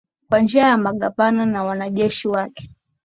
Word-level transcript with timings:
kwa 0.29 0.39
njia 0.39 0.63
ya 0.67 0.77
magavana 0.77 1.45
na 1.45 1.63
wanajeshi 1.63 2.27
wake 2.27 2.69